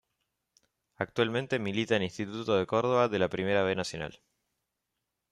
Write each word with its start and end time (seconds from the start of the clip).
Actualmente 0.95 1.59
milita 1.59 1.95
en 1.95 2.01
Instituto 2.01 2.55
de 2.57 2.65
Córdoba 2.65 3.07
de 3.07 3.19
la 3.19 3.29
Primera 3.29 3.61
B 3.61 3.75
Nacional. 3.75 4.19